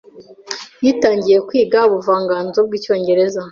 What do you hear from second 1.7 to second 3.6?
ubuvanganzo bw'icyongereza.